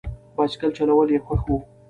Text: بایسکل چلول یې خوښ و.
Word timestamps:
بایسکل 0.35 0.71
چلول 0.77 1.07
یې 1.13 1.19
خوښ 1.25 1.41
و. 1.47 1.53